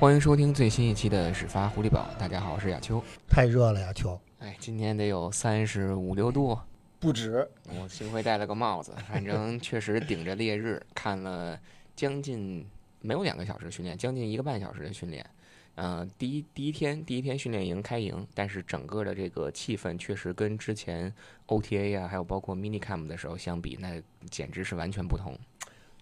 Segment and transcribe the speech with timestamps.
[0.00, 2.08] 欢迎收听最新一期的始发狐狸堡。
[2.20, 3.02] 大家好，我是亚秋。
[3.28, 4.16] 太热了亚，秋。
[4.38, 6.56] 哎，今天得有三十五六度，
[7.00, 7.44] 不止。
[7.64, 11.58] 我幸亏戴了个帽子，反正确实顶着烈日看了
[11.96, 12.64] 将近
[13.00, 15.26] 没有两个小时训练，将近一个半小时的训练。
[15.74, 21.12] 嗯，第一第一天第一天训练营开营，但是整个的这个气氛确实跟之前
[21.48, 25.36] OTA 啊，还有包括 Minicam 的时候相比，那简直是完全不同。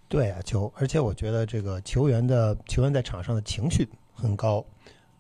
[0.09, 4.65] 对啊，球，而且我觉得这个球员的球员在场上的情绪很高，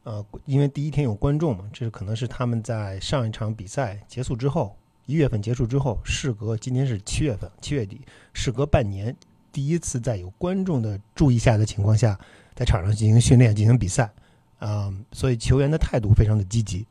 [0.04, 4.76] 呃，因为第一天有观众嘛，这是可能是他们在上一场比赛结束之后，
[5.06, 8.00] 一月份结束之后，事隔今天是七月份，七月底，
[8.32, 9.14] 事隔半年，
[9.50, 12.18] 第一次在有观众的注意下的情况下，
[12.54, 14.10] 在场上进行训练、进行比赛。
[14.60, 16.86] 嗯，所以球员的态度非常的积极。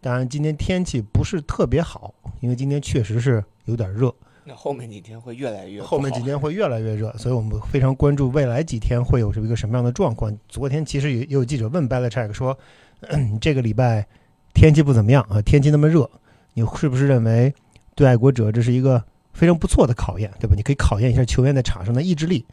[0.00, 4.14] 当然，今天天气不是特别好，因为今天确实是有点热。
[4.48, 10.34] 那后面几天会越来越后面几天会越来越热，所以我们非常关注未来几天会有这么一个什么样的状况。
[10.48, 12.58] 昨天其实也也有记者问 Belichick 说
[13.40, 14.06] ：“这个礼拜
[14.54, 16.10] 天气不怎么样啊，天气那么热，
[16.54, 17.54] 你是不是认为
[17.94, 19.04] 对爱国者这是一个
[19.34, 20.54] 非常不错的考验，对吧？
[20.56, 22.44] 你可以考验一下球员在场上的意志力。”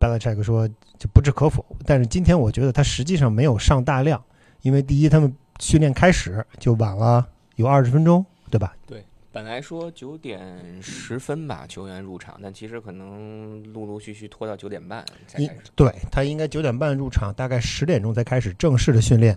[0.00, 0.68] Belichick 说。
[0.98, 4.22] 就不置可否，但是今天我觉得他实际上没有上大量，
[4.60, 8.72] 因为第一他们训练开始就晚了有二十分钟，对吧？
[8.86, 15.60] 对，本来说九点十分吧球员入场，但其实可能陆陆续续拖到九点半才开始。
[15.74, 19.36] 对他应该九点半入场，大概十点钟才开始正式的训练。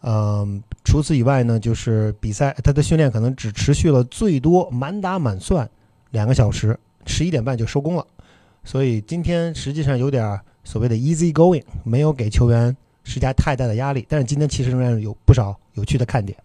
[0.00, 5.68] 嗯，除此以外呢，就是比赛他的训练可能只持续了最多满打满算
[6.10, 8.06] 两个小时，十一点半就收工了。
[8.64, 10.40] 所以今天实际上有点。
[10.66, 16.38] 所谓的 easy going 没有给球员施加太大的压力，但是今天其实仍然有不少有趣的看点。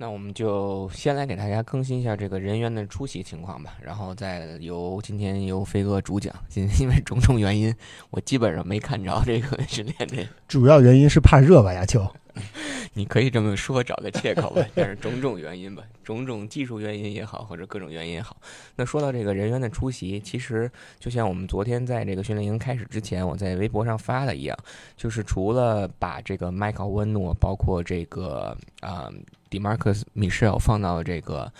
[0.00, 6.32] 那我们就先来给大家更新一下这个人员的出席情况吧，然后再由今天由飞哥主讲。
[6.48, 7.74] 今 因为种种原因，
[8.10, 10.24] 我基本上没看着这个训练的。
[10.46, 12.06] 主要原因是怕热吧，亚秋。
[12.94, 14.64] 你可以这么说，找个借口吧。
[14.72, 18.36] 但是种种原因吧，种种技术原因也好，或者各种原因也好。
[18.76, 20.70] 那说到这个人员的出席，其实
[21.00, 24.56] 就像我们昨天在这个训练营开始之前，我在微博上发的一样，
[24.96, 29.10] 就是除了把这个麦克温诺，包括这个啊
[29.50, 31.52] ，Demarcus Michelle 放到这个。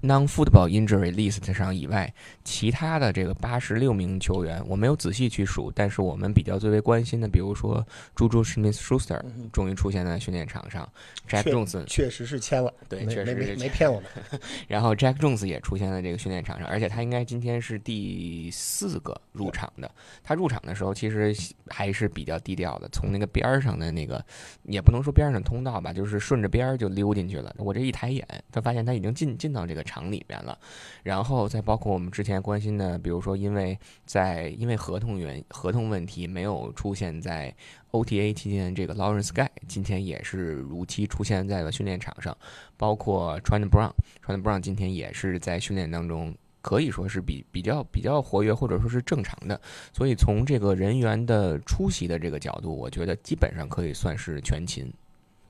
[0.00, 2.14] Non-football injury list 上以外，
[2.44, 9.20] 其他的这个八十六名球员，我没有仔细去数，但是我们比较最为关心的，比如说朱朱史密斯舒斯特
[9.52, 10.88] 终于出现在训练场上
[11.28, 14.08] ，Jack Jones 确实是签了，对，确实是没骗我们。
[14.68, 19.90] 然后 Jack Jones 也出现在这个训练场上，而且他应该今天是第四个入场的。
[20.22, 21.34] 他入场的时候其实
[21.66, 24.24] 还是比较低调的，从那个边上的那个，
[24.62, 27.52] 也不能说边上的通道吧，就是顺着边就溜进去了。
[27.58, 29.84] 我这一抬眼，他发现他已经进进到这个。
[29.88, 30.58] 场里边了，
[31.02, 37.52] 然后再包括我们之前关心的，比如说因为在因为合同原合同问题没有出现在
[37.92, 42.36] OTA 期间，这个 Lawrence Guy 今天也是如期出现在了训练场上，
[42.76, 49.58] 包括 t r e n t Brown，t r e n t Brown 今天也是在训练当中，可以说是比比较比较活跃，或者说是正常的。
[49.92, 54.92] 所以从这个人员的出席的这个角度，我觉得基本上可以算是全勤。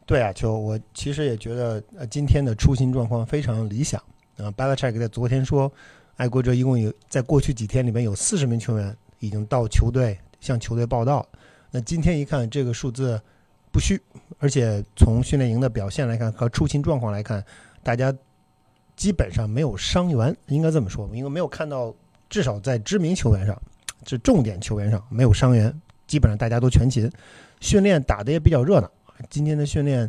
[0.07, 4.03] 对啊，就我其实也觉得呃今天的出勤状况非常理想。
[4.39, 5.71] 呃 b a l a c h e k 在昨天说，
[6.17, 11.27] 爱国者一共有在过去几天里面有四十名球员已经到球队向球队报道。
[11.71, 13.21] 那今天一看这个数字
[13.73, 14.01] 不虚，
[14.39, 17.45] 而且从训练营的表现来看和出勤状况来看，
[17.83, 18.15] 大家
[18.97, 21.95] 基本上没有伤员，应该这么说，因为没有看到
[22.31, 23.61] 至少在知名球员上，
[24.05, 25.75] 这重点球员上没有伤员，
[26.07, 27.11] 基本上大家都全勤，
[27.61, 28.89] 训练打得也比较热闹。
[29.29, 30.09] 今天的训练，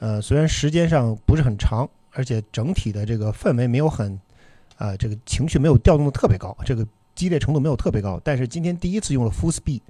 [0.00, 1.88] 呃，虽然时间上不是很长。
[2.12, 4.18] 而且整体的这个氛围没有很，
[4.76, 8.20] 啊，这个情绪没有调动的特别高，这个激烈程度没有特别高。
[8.24, 9.80] 但是今天第一次用了 full speed，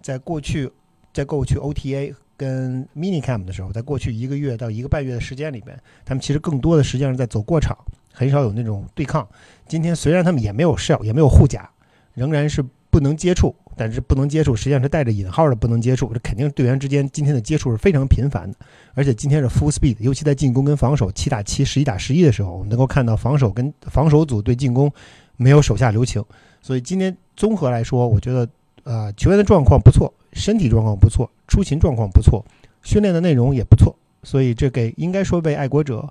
[0.00, 0.70] 在过去，
[1.12, 7.76] 在过去 OTA 跟 MiniCam 的时候，在过去一个月到一个半月的时间里边，他们其实更多的实际上是在走过场，
[8.12, 9.26] 很少有那种对抗。
[9.66, 11.68] 今天虽然他们也没有 shell，也没有护甲，
[12.14, 13.54] 仍然是不能接触。
[13.76, 16.12] 但是不能接触，实际上是带着引号的不能接触。
[16.12, 18.56] 这肯定队员之间今天的接触是非常频繁的，
[18.94, 24.90] 而且今天是 full speed，尤其在进攻跟防守七打七、十一打十一的时候，我们能够看到防守跟防守组对进攻
[25.36, 26.24] 没有手下留情。
[26.62, 28.48] 所以今天综合来说，我觉得
[28.84, 32.44] 呃球员的状况不错，身体状况不错，出勤状况不错，
[32.82, 33.94] 训练的内容也不错。
[34.22, 36.08] 所以这给应该说为爱国者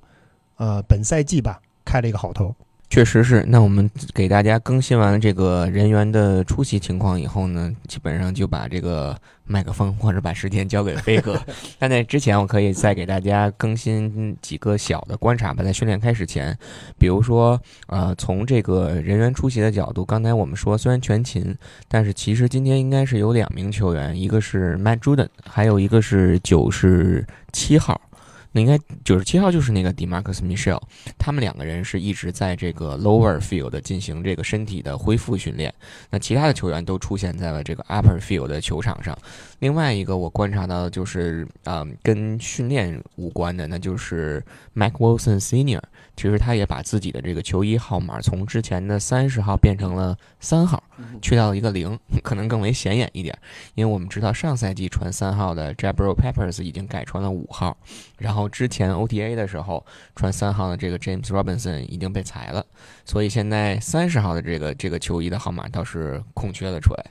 [0.58, 2.56] 呃本赛季吧开了一个好头。
[2.90, 3.44] 确实是。
[3.48, 11.40] 那我们给大家更新完了这个人员的出席情况以后呢，基本上就把这个麦克风或者把时间交给飞哥。
[11.78, 15.64] 但在之前，我可以再给大家更新几个小的观察吧。
[15.64, 16.58] 在训练开始前，
[16.98, 21.56] 比如说，呃，从这个人员出席的角度，刚才我们说虽然全勤，
[21.88, 28.00] 但是其实今天应该是有两名球员，一个是 Matt Juden，还有一个是九十七号。
[28.56, 30.82] 那应该九十七号就是那个 Demarcus Michelle，
[31.18, 35.74] 他们两个人是一直在这个 lower field 进行这个身体的恢复训练。
[36.10, 39.14] 那其他的球员都出现在了这个 upper field 的球场上。
[39.60, 44.44] 另外一个我观察到的就是，啊，跟训练无关的，那就是
[44.74, 45.82] Mac Wilson Senior。
[46.16, 50.82] 其实他也把自己的这个球衣号码从之前的三十号变成了三号，
[51.22, 53.38] 去掉了一个零， 可能更为显眼一点。
[53.74, 57.76] 因为我们知道上赛季穿三号的 Jabril Peppers 已经改穿了五号，
[58.18, 59.86] 然后之前 OTA 的时候
[60.16, 62.66] 穿三号的这个 James Robinson 已经被裁了，
[63.04, 67.06] 所以现在三十号的这个这个球衣的号码倒是空缺了出来。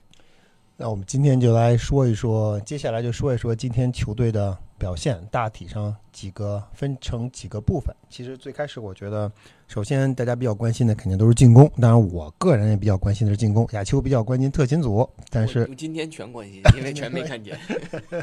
[0.77, 7.95] 那我们今天就来说一说，接下来就说一说今天球队的表现，大体上几个分成几个部分。
[8.11, 9.31] 其实最开始我觉得，
[9.69, 13.69] 首先大家比较关心的肯定都是进攻，当然我个人也比较关心的是进攻。
[13.71, 17.57] 亚秋比较关心特勤组，但是今天全关心，因为全没看见。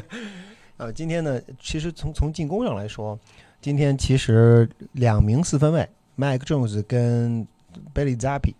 [0.76, 3.18] 呃，今天呢，其实从从进攻上来说，
[3.62, 5.88] 今天其实两名四分卫
[6.18, 7.46] ，Mike Jones 跟
[7.94, 8.52] Billy Zappi，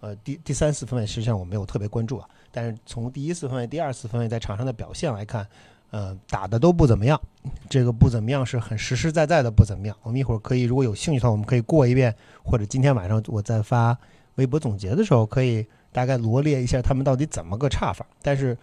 [0.00, 2.28] 呃，第第三次分位实际上我没有特别关注啊。
[2.50, 5.46] 但是从第一次分位、第二次分位在场上的表现来看，
[5.90, 7.20] 呃，打的都不怎么样。
[7.68, 9.96] 这个不怎么样是很实实在在的不怎么样。
[10.02, 13.96] 我们一会儿可以，如果有兴趣的话，我们可以过一遍，或者今天晚上我在发
[14.36, 18.06] 微博总结的时候，可以大概罗列一下他们到底怎么个差法。
[18.22, 18.56] 但是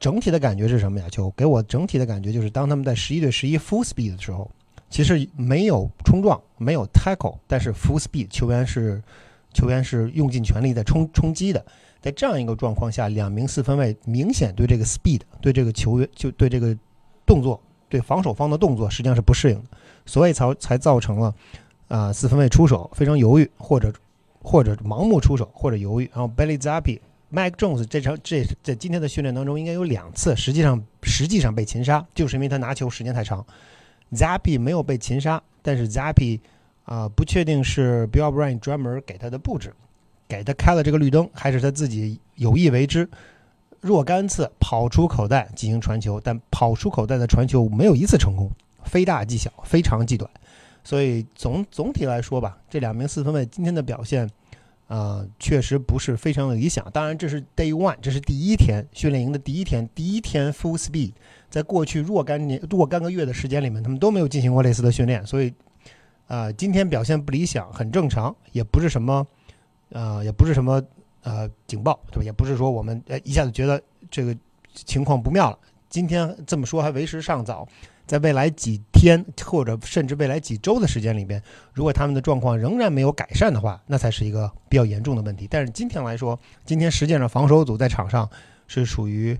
[0.00, 1.06] 整体的感觉是什么呀？
[1.10, 4.50] 就给我整体的感觉就是，当他们在十一对十一 full speed 的时候，
[4.90, 9.02] 其实没有冲撞，没有 tackle，但是 full speed 球员是
[9.52, 11.64] 球员是用尽全力在冲冲击的。
[12.00, 16.76] 在这样一个状况下，两名四分卫明显对这个 speed，对这个球员就对这个
[17.24, 19.64] 动作，对防守方的动作实际上是不适应的，
[20.04, 21.34] 所以才才造成了
[21.86, 23.92] 啊四分卫出手非常犹豫，或者
[24.42, 26.10] 或者盲目出手，或者犹豫。
[26.12, 26.98] 然后 Billy Zappi、
[27.32, 33.46] Mike Jones 这场这在今天的训练当中应该有两次，实际上实际上被擒杀，就是因为他拿球时间太长。
[34.12, 36.40] Zappi 没有被擒杀，但是 Zappi
[36.84, 39.72] 啊不确定是 Bill O'Brien 专门给他的布置。
[40.28, 43.06] 给他开了这个绿灯，还是他自己有意为之？
[43.82, 48.50] 若干次跑出口袋进行传球，但跑出口袋的传球没有一次成功，
[48.84, 50.30] 非大即小，非长即短。
[50.84, 54.26] 所以总总体来说吧，这两名四分卫今天的表现，
[54.88, 56.88] 啊，确实不是非常的理想。
[56.92, 61.12] 当然，这是 Day One，这是第一天训练营的第一天，第一天 Full Speed，
[61.50, 65.52] 在过去若干年、若干个月的时间里面，他们都没有进行过类似的训练，所以，
[66.32, 69.26] 啊，今天表现不理想，很正常，也不是什么。
[69.90, 70.82] 呃，也不是什么
[71.24, 72.24] 呃警报，对吧？
[72.24, 73.78] 也不是说我们呃一下子觉得
[74.10, 74.34] 这个
[74.72, 75.58] 情况不妙了。
[75.90, 77.68] 今天这么说还为时尚早，
[78.06, 81.42] 在未来几天或者甚至未来几周的时间里边，
[81.74, 85.46] 如果他们的状况仍然没有改善的话，那才是一个比较严重的问题。
[85.50, 88.26] 但是今天来说，今天实际上防守组在场上
[88.66, 89.38] 是属于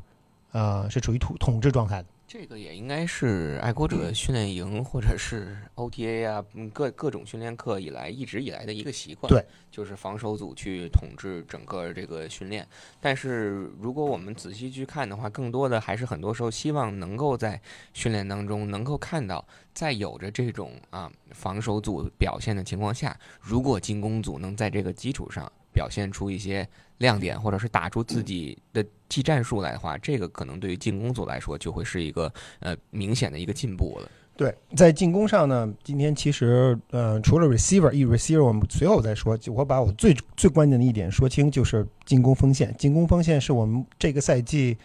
[0.51, 2.09] 呃是处于统统治状态的。
[2.33, 6.43] 这个也应该是爱国者训练营或者是 OTA 啊，
[6.73, 9.29] 各各种训练课以来一直以来的一个习惯。
[9.29, 12.67] 对，就是防守组去统治整个这个训练。
[13.03, 17.61] 但是如果我们仔细去看的话，更多的还是很多时候希望能够在
[17.93, 25.53] 训练当中能够看到，在有着这种啊防守组表现的情况下，如果进攻组能在这个基础上。
[25.73, 26.67] 表现出一些
[26.99, 34.11] 亮点，或者是打出自己的技战术来的话，这个可能对于进攻组来说就会是一个呃明显的一个进步了。
[34.35, 39.39] 对，在进攻上呢，今天其实呃除了 receiver，一 receiver 我们随后再说。
[39.49, 42.75] 我把我最最关键的一点说清，就是进攻锋线。
[42.79, 44.77] 进攻锋线是我们这个赛季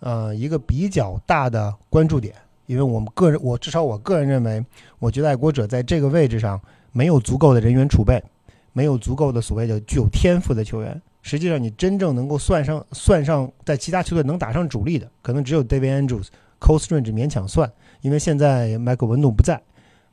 [0.00, 2.34] 呃一个比较大的关注点，
[2.66, 4.62] 因为我们个人，我至少我个人认为，
[4.98, 6.60] 我觉得爱国者在这个位置上
[6.90, 8.20] 没有足够的人员储备。
[8.72, 16.28] 没有足够的所谓的具有天赋的球员，实际上你真正能够算上算上在其他球队能打上主力的，可能只有 David Andrews、
[16.60, 19.60] Cole Strange 勉强算，因为现在 Michael 文度不在。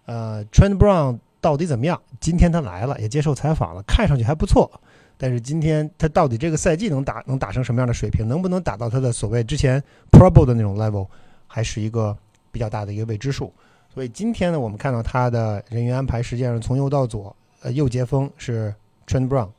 [0.06, 2.02] 呃，Trent Brown 到底怎么样？
[2.20, 4.70] 今天他来了，也接受采访了，看上去还不错。
[5.18, 11.08] 但是今天他到底这个赛季能打能打成什么样的水平，能不能打到他的所谓之前 Pro Bowl 的那种 level，
[11.46, 12.18] 还是一个
[12.52, 13.54] 比较大的一个未知数。
[13.94, 17.36] 所以今天呢，我们看到他的人员安排实际上从右到左。
[17.62, 18.74] 呃，右截锋是
[19.08, 19.50] Trent Brown，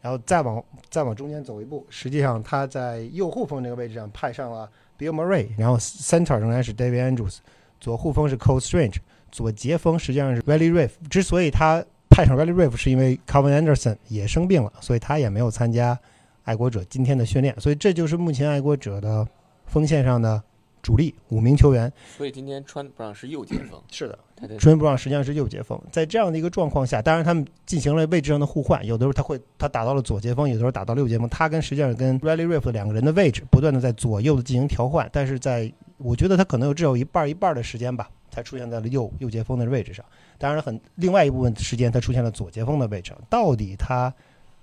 [0.00, 4.68] 然后再往再往中间走一步，实际上他在右护锋这个位置上派上了
[4.98, 7.38] Bill Murray，然后 center 仍然是 David Andrews，
[7.80, 8.96] 左护锋是 Cole Strange，
[9.30, 10.90] 左截锋实际上是 Valley Riff。
[11.08, 15.98] 之所以他派上 Riley Reef 是因为 Calvin Anderson 也生病了，所以他也没有参加
[16.44, 19.26] 爱国者今天的训练，所以这就是目前爱国者的
[19.66, 20.40] 锋线上的
[20.80, 21.92] 主力五名球员。
[22.16, 25.80] 所以今天川布朗是右截锋，是的，他的川布朗实际上是右截锋。
[25.90, 40.04] 在这样的一个状况下，当然他们进行了位置上的互换，有的时候他会他打到了左截锋，有的时候打到右截锋，他跟实际上跟 Riley Reef 两个人的位置不断的在左右的进行调换，但是在我觉得他可能有至少一半一半的时间吧，才出现在了右右截锋的位置上。
[40.36, 43.12] 当然很另外一部分时间他出现了左截锋的位置。
[43.30, 44.12] 到底他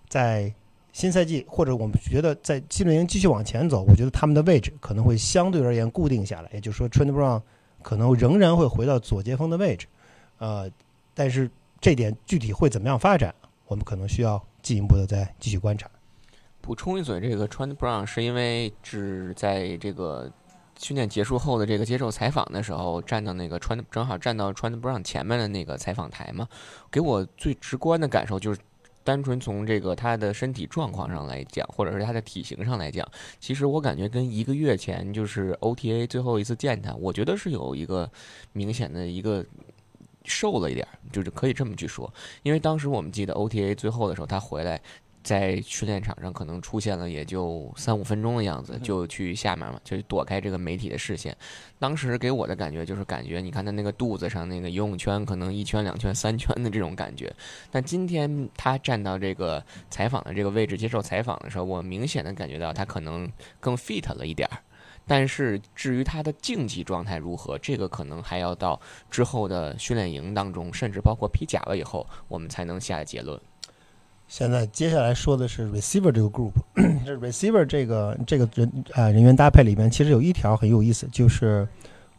[0.07, 0.53] 在
[0.91, 7.41] 新赛季或者我们觉得在新轮营继续往前走，我觉得他们的位置可能会相对而言固定下来，也就是说 Trent Brown
[7.81, 9.87] 可能仍然会回到左接锋的位置，
[10.37, 10.69] 呃，
[11.13, 13.33] 但是这点具体会怎么样发展，
[13.67, 15.89] 我们可能需要进一步的再继续观察。
[16.61, 20.31] 补充一嘴，这个穿的 brown 是因为只在这个
[20.77, 26.47] 训练结束后的这个接受采访的时候，站到那个穿正好站到穿的 brown 前面的那个采访台嘛，
[26.91, 28.59] 给我最直观的感受就是。
[29.03, 33.07] 单纯从这个他的身体状况上来讲，或者是他的体型上来讲，
[33.39, 38.09] 其实我感觉跟一个月前就是 OTA 最后一次见他，我觉得是有一个
[38.53, 39.45] 明显的一个
[40.25, 42.11] 瘦了一点，就是可以这么去说。
[42.43, 44.79] 因为当时我们记得 OTA 最后的时候，他回来
[45.23, 51.35] 在训练场上可能出现了也就三五分钟的样子，就去下面嘛，就躲开这个媒体的视线。
[51.77, 57.33] 当时给我的感觉就是感觉，你看他那个肚子上那个游泳圈，可能一圈、两圈、三圈的这种感觉。
[57.69, 64.57] 但今天他站到这个采访的这个位置接受采访的时候，我明显的感觉到他可能更 fit 了一点儿。
[65.07, 73.39] 但是至于他的竞技状态如何，这个可能还要到之后的训练营当中，甚至包括披甲了以后，我们才能下结论。
[74.31, 76.53] 现在接下来说的是 receiver 这个 group，
[77.05, 81.67] 这 receiver 这个这个人啊、人员搭配里面，其实有一条很有意思，就是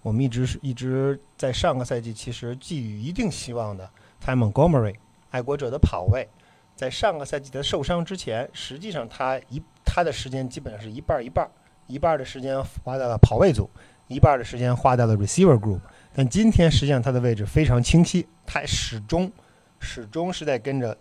[0.02, 3.88] 我们一直是一直在上个赛季其实寄予一定希望的
[4.22, 4.94] Ty Montgomery
[5.30, 6.28] 爱国者的跑位，
[6.76, 11.50] 在上个赛季的受伤之前，实际上他一他的时间基本上是一半儿一半儿，
[11.86, 13.70] 一半儿的时间花在了跑位组，
[14.08, 15.80] 一半儿的时间花在了 receiver group。
[16.14, 19.32] 但今天实际上他的位置非常清晰，他始终
[19.80, 20.94] 始终是在跟着。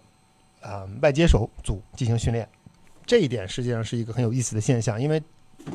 [0.61, 2.47] 啊、外接手组进行训练，
[3.05, 5.01] 这一点实际上是一个很有意思的现象。
[5.01, 5.21] 因为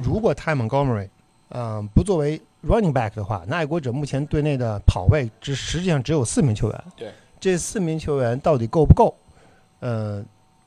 [0.03, 1.09] 如果 Ty Montgomery，
[1.49, 6.85] 嗯、不作为 running back 的话，那爱国者目前队内的跑位只实际上只有四名球员。
[6.97, 9.15] 对，这四名球员到底够不够？
[9.81, 10.25] 嗯、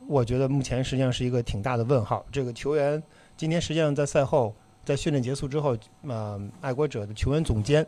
[0.07, 2.25] 我觉得目前实际上是一个挺大的问号。
[2.31, 3.01] 这个球员
[3.37, 7.85] 今天实际上在赛后，在训练结束之后，呃，爱国者的球员总监，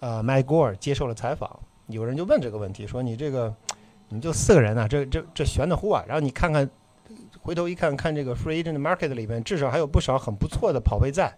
[0.00, 3.54] 呃，Mike Gore 接受了采访，有人就问这个问题，说你这个。
[4.14, 6.04] 你就四个人啊，这这这悬的乎啊！
[6.06, 6.68] 然后你看看，
[7.40, 11.36] 回头一看看这个 free agent market 里面，至少还有不少很不错的跑位在。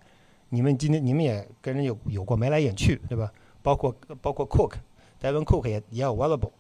[0.50, 3.33] 你们今天你们也跟人有有过眉来眼去，对吧？
[3.62, 6.52] 包括包括 Cook，Devin Cook 也也 available。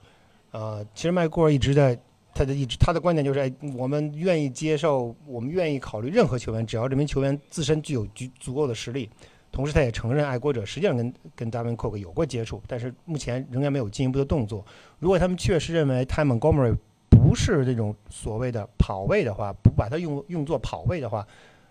[0.50, 1.96] 呃，其实麦克尔一直在
[2.34, 9.08] 他的一直他的观点就是，哎，我们愿意接受，我们愿意考虑任何球员，只要这名球员自身具有足足够的实力。
[9.56, 14.62] 同时，他也承认爱国者实际上跟跟 Devin Cook 有过接触，但是目前仍然没有进一步的动作。
[14.98, 16.76] 如果他们确实认为 Ty Montgomery
[17.08, 21.26] 不是这种所谓的跑位的话，不把它用用作跑位的话，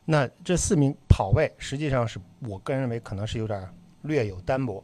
[0.05, 3.69] 那这四名跑位实际上是我个人认为可能是有点
[4.01, 4.83] 略有单薄。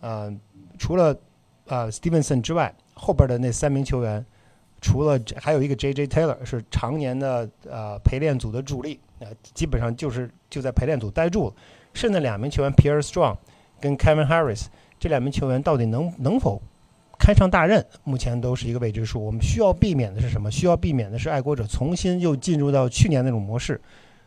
[0.00, 0.30] 呃，
[0.78, 1.18] 除了
[1.68, 4.22] 呃 Stevenson 之外，后边的那三名球员，
[4.82, 6.06] 除了还有一个 J.J.
[6.06, 11.54] Taylor 是常年的呃陪练组的主力，呃，基本上就是就在陪练组待住了。
[11.94, 13.36] 剩下两名球员 Pierre Strong
[13.80, 14.66] 跟 Kevin Harris
[14.98, 16.62] 这两名球员到底能能否
[17.18, 19.24] 开上大任，目前都是一个未知数。
[19.24, 20.50] 我们需要避免的是什么？
[20.50, 23.80] 需要避免的是爱国者重新又进入到去年那种模式，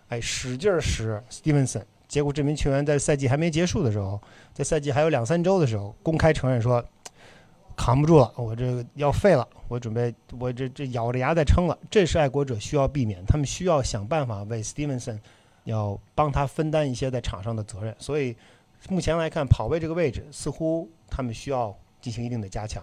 [0.07, 4.21] 哎，使劲儿使 Stevenson，结果这名球员在赛季还没结束的时候，
[4.53, 6.83] 在赛季还有两三周的时候，公开承认说
[7.75, 11.77] 扛不住了，我这要废了，我准备我这这咬着牙在撑了。
[11.89, 15.19] 这是爱国者需要避免，他们需要想办法为 Stevenson。
[15.65, 18.35] 要帮他分担一些在场上的责任，所以
[18.89, 22.81] 目前来看，跑位这个位置似乎他们需要进行一定的加强。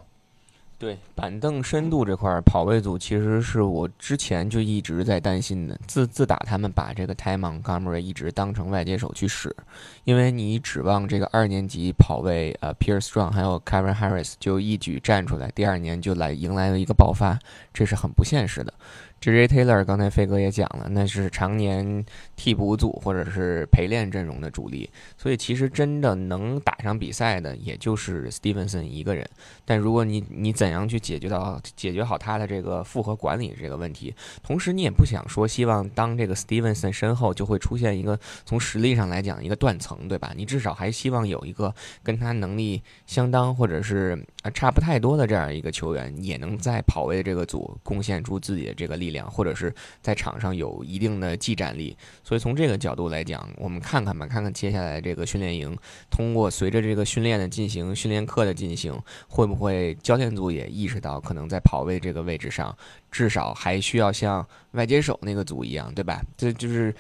[0.79, 5.79] 对板凳深度这块儿，跑位组其实是我之前就一直在担心的。
[5.87, 9.55] 自自打他们把这个 Ty Montgomery 一直当成外接手去使，
[10.03, 17.39] 因为你指望这个二年级跑位呃 Pierce Strong 还有 Kevin Harris 就一举站出来，第二年就来迎来了一个爆发，
[17.73, 18.75] 这是很不现实的。
[19.23, 19.47] J.J.
[19.47, 29.25] Taylor 刚才飞哥也讲了，那是常年替补组或者是陪练阵容的主力，所以其实真的能打上比赛的也就是 Stevenson 一个人。
[29.65, 34.13] 但如果你你怎样去解决到解决好他的这个复合管理这个问题，
[34.43, 40.33] 同时你也不想说希望当这个 Stevenson 身后就会出现一个从实力上来讲一个断层，对吧？
[40.37, 51.97] 你至少还希望有一个跟他能力相当或者是啊差不太多的这样一个球员，也能在跑位这个组贡献出自己的这个力量，或者是在场上有一定的技战力。
[52.25, 55.77] 所以从这个角度来讲，我们看看吧，看看接下来这个训练营，
[56.11, 62.77] 通过随着这个训练的进行，训练课的进行，会不会教练组也意识到，可能在跑位这个位置上，
[63.13, 66.23] 至少还需要像外接手那个组一样，对吧？
[66.37, 66.93] 这就是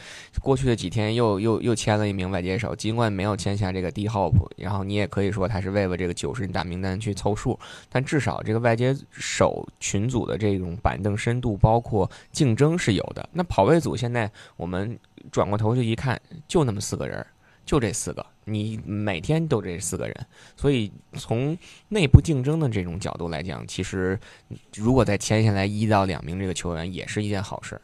[0.42, 13.26] 过去的几天又又又签了一名外接手，尽管没有签下这个 D Hop，然后你也可以说他是为了这个九十人大名单去凑数，但至少这个外接手群组的这种板凳深度，包括竞争是有的。
[13.32, 14.98] 那跑位组现在我们
[15.30, 17.26] 转过头去一看，就那么四个人，
[17.64, 21.56] 就这四个，你每天都这四个人，所以从
[21.88, 24.18] 内部竞争的这种角度来讲，其实
[24.74, 27.80] 如果再签下来一到两名这个球员，也是一件好事。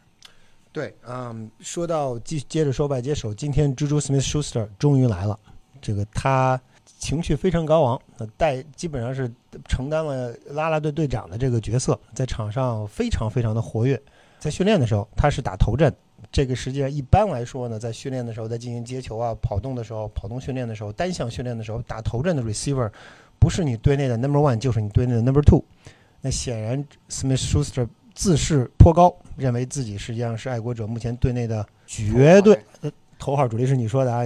[0.73, 5.39] 对，嗯，说到继接着说外接手，今天 Juju Smith-Schuster 终于来了，
[5.81, 8.01] 这个他情绪非常高昂，
[8.37, 9.33] 带基本上是
[9.67, 14.01] 承担了啦啦队队长的这个角色，在场上非常非常的活跃。
[14.39, 15.93] 在训练的时候，他是打头阵，
[16.31, 22.91] 这个实际上一般来说呢，在训练的时候，在进行接球啊、跑动的时候、跑动训练的时候、单项训练的时候，打头阵的 receiver
[23.39, 25.65] 不是你队内的 number one，就是你队内的 number two。
[26.21, 32.59] 那显然 Smith-Schuster 自视颇高，认为自己实际上是爱国者目前队内的绝对
[33.19, 34.25] 头号主力，是你说的啊？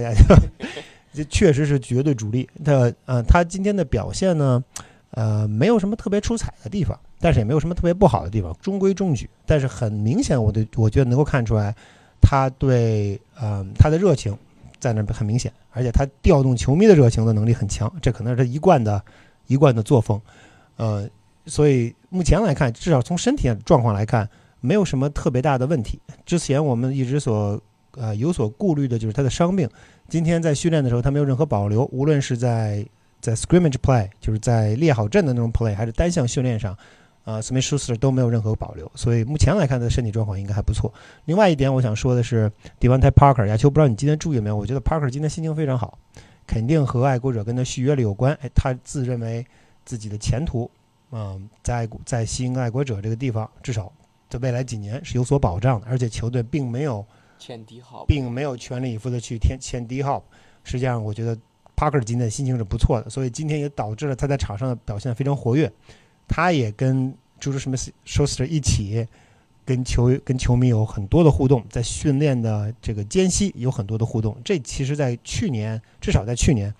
[1.13, 2.49] 这 确实是绝对主力。
[2.65, 4.63] 他呃，他今天的表现呢，
[5.11, 9.29] 呃，没有什么特别出彩的地方，但是也没有什么特别不好的地方，中规中矩。
[9.45, 11.75] 但是很明显，我的我觉得能够看出来，
[12.23, 14.35] 他对呃他的热情
[14.79, 19.03] 在那很明显，而且他调动球迷的热情的能力很强，这可能是他一贯的
[19.45, 20.19] 一贯的作风，
[20.77, 21.07] 呃。
[21.45, 24.29] 所以目前来看，至少从身体状况来看，
[24.61, 25.99] 没有什么特别大的问题。
[26.25, 27.61] 之前我们一直所
[27.97, 29.69] 呃有所顾虑的就是他的伤病。
[30.07, 32.87] 今天在训练的时候，他没有任何保留，无论是在
[33.19, 36.77] 在 scrimmage play，就是在列好阵的那种 play，还是单项训练上，
[37.23, 38.91] 啊，Smith Schuster 都没有任何保留。
[38.95, 40.93] 所以目前来看，他的身体状况应该还不错。
[41.25, 44.55] 另外一点，我想说的是，Devontae Parker，亚秋，不知道你今天注意没有？
[44.55, 45.97] 我觉得 Parker 今天心情非常好，
[46.45, 48.37] 肯定和爱国者跟他续约了有关。
[48.41, 49.45] 哎，他自认为
[49.85, 50.69] 自己的前途。
[51.11, 53.91] 嗯，在在新爱国者这个地方，至少
[54.29, 57.05] 在未来几年是有所保障的，而且球队并没有
[57.37, 60.23] 签低号，并没有全力以赴的去签签迪号。
[60.63, 61.37] 实际上，我觉得
[61.75, 65.71] Parker 今天心情是不错的，所以今天也导致了他在场上的表现非常活跃。
[66.35, 69.07] 他也跟朱什么 Schuster 一起
[69.63, 74.35] 跟球跟球迷有很多的互动，在训练的这个间隙有很多的互动。
[74.43, 76.73] 这其实，在去年至少在去年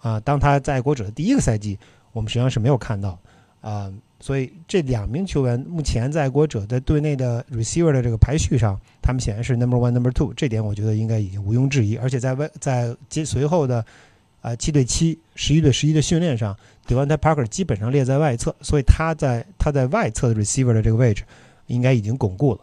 [0.00, 1.78] 啊，当他在爱国者的第一个赛季，
[2.14, 3.18] 我们实际上是没有看到。
[3.60, 11.98] 啊，所以这两名球员目前在国者在队内的 receiver 的这个排序上，他们显然是 number one、number two，这点我觉得应该已经毋庸置疑。
[11.98, 13.84] 而且在外在接随后的
[14.46, 16.56] 啊七对七、十一对十一的训练上
[16.86, 21.24] ，Devontae Parker 基本上列在外侧，所以他在他在外侧的 receiver 的这个位置
[21.66, 22.60] 应该已经巩固了。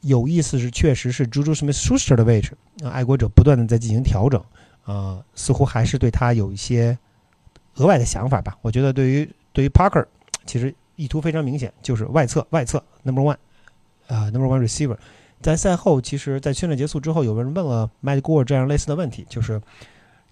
[0.00, 4.42] 有意思是，确实是 Juju Smith-Schuster 的位置，爱国者不断的在进行调整，
[4.84, 6.96] 啊，似乎还是对他有一些
[7.74, 8.56] 额外的想法吧。
[8.62, 10.06] 我觉得对于对于 Parker。
[10.46, 13.36] 其实意图非常明显，就是外侧外侧 number one，
[14.08, 14.96] 啊 number one receiver。
[15.40, 19.60] 在赛后，其实，在训练结束之后，有个人问了 Matt Gore 这样类似的问题，就是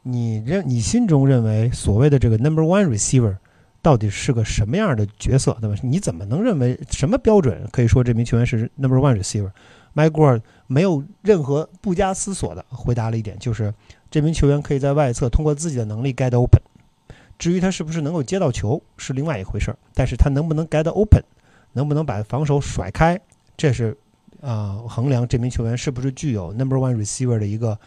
[0.03, 3.37] 你认你心中认为所谓的这个 number one receiver
[3.83, 5.77] 到底是个什么样的角色，对吧？
[5.83, 13.73] 你怎么能认为什么标准可以说这名球员是 number one receiver？Matt Gore 没有任何不加思索的回答了一点，就是
[14.11, 16.61] 这名球员可以在外侧通过自己的能力 get open。
[17.39, 21.23] 至于他是不是能够接到球是另外一回事儿，但是他能不能 get open，
[21.73, 23.21] 能不能把防守甩开，
[23.57, 23.97] 这是
[24.41, 27.79] 啊衡量这名球员是不是具有 number one receiver 的一个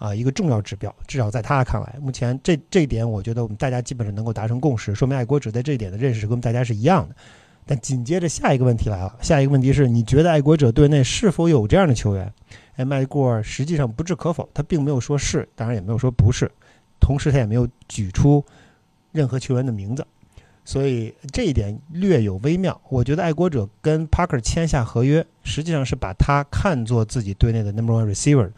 [0.00, 0.92] 啊一个重要指标。
[1.06, 7.14] 至少在他看来，目前这这一点，我觉得我们大家基本上能够达成共识，说明爱国者在这一点的认识跟我们大家是一样的。
[7.64, 12.32] 但紧接着下一个问题来了，下一个问题是你觉得爱国者队内是否有这样的球员？
[12.74, 16.50] 哎，麦过实际上不置可否，他并没有说是，当然也没有说不是，
[16.98, 18.44] 同时他也没有举出。
[19.12, 20.06] 任何球员的名字，
[20.64, 22.80] 所以这一点略有微妙。
[22.88, 28.48] 我觉得爱国者跟 Parker 签下合约，实际上是把他看作自己队内的 Number One Receiver。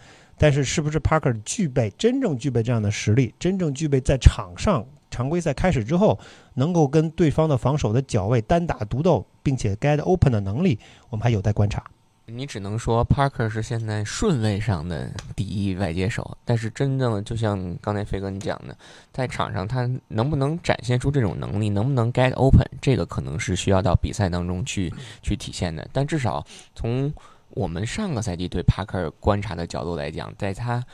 [0.43, 6.19] 但是，是不是 Parker 具备真正具备这样的实力，真正具备在场上常规赛开始之后，
[6.55, 11.85] 能够跟对方的防守的脚位单打独斗，并且 get open 的能力，我们还有待观察。
[12.27, 18.77] 你只能说 Parker 是现在顺位上的第一外接手，但是真正的就像刚才飞哥你讲的，
[19.13, 25.87] 在场上他能不能展现出这种能力，能不能 get open，这个可能是需要到比赛当中去去体现的。
[25.93, 27.13] 但至少从
[27.53, 30.85] 我们上个赛季对帕克观察的角度来讲，在他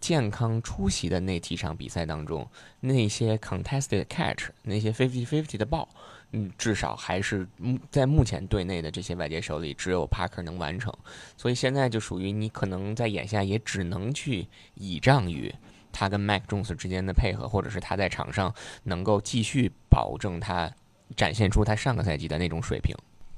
[0.00, 2.46] 健康出席的那几场比赛当中，
[2.80, 5.88] 那些 contested catch，那些 fifty fifty 的爆
[6.32, 7.46] 嗯，至少还是
[7.90, 10.92] 在目前队内的这些外接手里，只有帕克能完成。
[11.36, 15.54] 所以现在就属于你可能在眼下也只能去倚仗于
[15.92, 20.70] 他跟 Mac Jones 之间的配合，或者是他在场上能够继续保证他
[21.16, 22.94] 展现出他上个赛季的那种水平。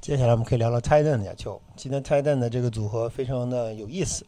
[0.06, 1.60] 接下来我们可以聊聊 Titan 的球。
[1.74, 4.24] 今天 Titan 的这个组合非常的有意思。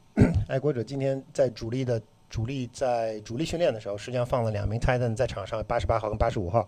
[0.48, 6.64] 爱 国者今天在主力的主力在主力训练的时候，实际上放了两名 Titan 在场上，八十八号跟八十五号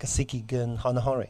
[0.00, 1.28] g a s i k i 跟 Hunter Henry。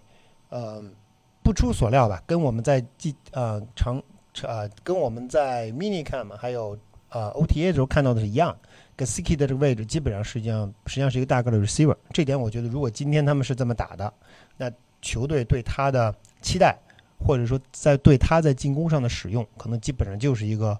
[0.49, 0.95] 嗯，
[1.43, 4.03] 不出所料吧，跟我们在记呃长
[4.43, 6.75] 呃跟我们在 Mini Cam 还有
[7.11, 8.57] 呃 OTA 的时候看到的是一样。
[8.97, 11.95] g a s i k i 的这个位置基本上实际上实际上是一个大个的 Receiver。
[12.15, 14.11] 这点我觉得，如果今天他们是这么打的，
[14.57, 16.79] 那球队对他的期待。
[17.23, 20.77] 或者说，在对他在进攻上的使用，可能基本上就是一个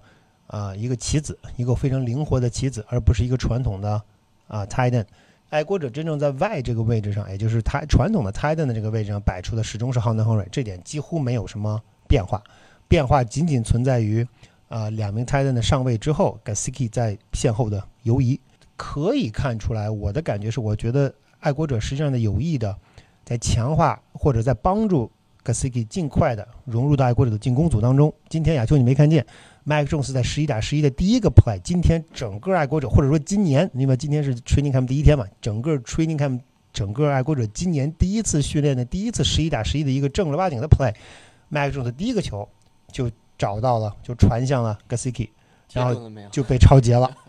[0.47, 4.01] 啊一个棋子，一个非常灵活的棋子，而不是一个传统的
[4.47, 5.05] 啊 tight end。
[5.49, 12.41] 爱国者真正在 Y 这个位置上，也就是他传统的 tight end 的这个位置上摆出的始终是 Hunter Henry，这点几乎没有什么变化。
[12.87, 14.27] 变化仅仅存在于
[14.67, 18.39] 啊两名 tight end 的上位之后 g a s i k i 在线后的游移。
[18.75, 22.75] 可以看出来，我的感觉是，我觉得爱国者实际上的有意的
[23.23, 25.11] 在强化或者在帮助。
[25.43, 28.13] G a s i k i 尽快的融入到爱国者的进攻组当中。
[28.29, 29.25] 今天亚秋你没看见
[29.65, 31.59] ，Mike Jones 在十一打十一的第一个 play。
[31.63, 36.39] 今天整个爱国者，或者说今年，因为今天是 Training Camp 第一天嘛，整个 Training Camp
[36.71, 42.47] 整个爱国者今年第一次训练的第一次十一打十一的一个正儿八经的 play，Mike Jones 第一个球
[42.91, 45.29] 就找到了，就传向了 g a s i k i
[45.73, 47.09] 然后就被超截了。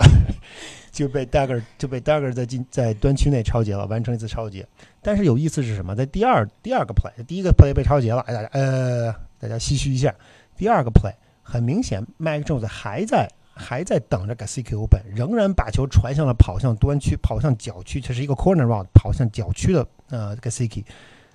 [0.92, 4.68] 就被 Dagger 就被 Dagger 在进在端区内超截了，完成一次超截。
[5.02, 5.94] 但是有意思是什么？
[5.96, 10.14] 在第二第二个 play，第一个 play 被超截了，哎大家呃大家唏嘘一下。
[10.56, 11.12] 第二个 play
[11.42, 20.84] 很明显，Mike Jones 还在还在等着 g a s i k i open，仍然把球传向了跑向端区，跑向角区，这是一个 corner route，跑向角区的呃 Gasicki。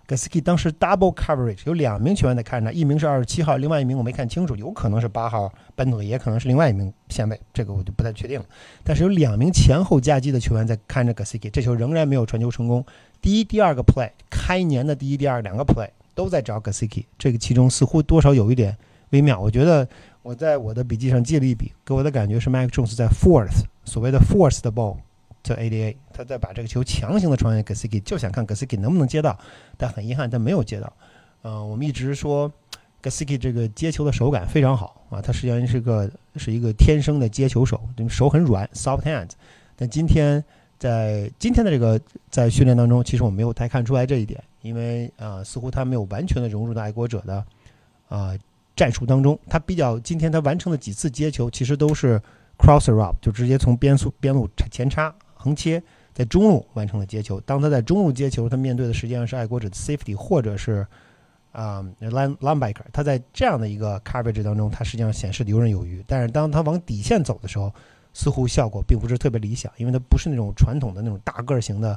[0.07, 8.45] g a s k i 当时 double coverage 有两名球员在看着，一名是二十七号，另外一名我没看清楚，有可能是八号本土，也可能是另外一名线位，这个我就不太确定了。
[8.85, 12.85] 但是有两名前后夹击的球员在看着 g a s k i 这球仍然没有传球成功。
[13.21, 18.77] 第一、第二个 play，开年的第一、第二两个 play 都在找 g a s k i 这个其中似乎多少有一点
[19.09, 19.39] 微妙。
[19.39, 19.87] 我觉得
[20.21, 24.97] 我在我的笔记上记了一笔，给我的感觉是 Mike Jones 在 fourth 所谓的 fourth 的 ball。
[25.43, 29.37] to ADA，他在把这个球强行的传给 g a s i k i 就想看 g a s i k i 能不能接到，
[29.77, 30.91] 但很遗憾他没有接到。
[31.43, 32.51] 嗯，我们一直说
[33.01, 39.29] g a s i k i 这个接球的手感非常好啊，他实际上是个是一个天生的接球手，手很软，soft hands。
[39.77, 40.43] 但今天
[40.79, 47.43] 在今天的这个在训练当中，其实我没有太看出来这一点，因为啊，似乎他没有完全的融入到爱国者的
[48.09, 48.37] 啊
[48.75, 49.37] 战术当中。
[49.49, 52.21] 他比较今天他完成的几次接球，其实都是
[52.57, 55.13] crosser up，就直接从边速边路前插。
[55.39, 55.81] 横切
[56.13, 57.39] 在中路完成了接球。
[57.41, 60.85] 当他在中路接球，他面对的实际上是爱国者的 safety 或者是
[61.51, 62.81] 啊 line linebacker。
[62.91, 66.03] 他在这样的一个 coverage 当中，他实际上显示的游刃有余。
[66.07, 67.71] 但是当他往底线走的时候，
[68.17, 71.91] 似乎效果并不是特别理想，因为他不是那种传统的那种大个儿型的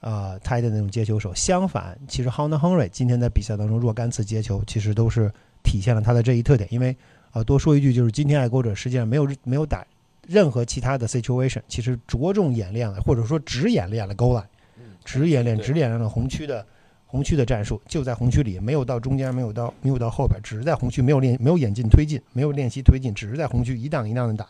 [0.00, 1.34] 啊 tight 的那种接球手。
[1.34, 5.30] 相反，其实 Hunter Henry 今天在比赛当中若干次接球，其实都是
[5.62, 6.66] 体现了他的这一特点。
[6.72, 6.96] 因为
[7.30, 9.86] 啊，多说一句，就是今天爱国者实际上没有没有打。
[10.26, 14.44] 任何其他的 situation，其实着重演练了，或者说只演练了 goal line，
[15.04, 16.64] 只演练只演练了红区的
[17.06, 24.46] 红区的战术，就在红区里，没有到中间，没有到没有到后边，只是在红区没有练没有演进推进，没有练习推进，只是在红区一档一档的打